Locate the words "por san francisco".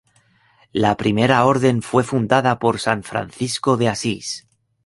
2.57-3.77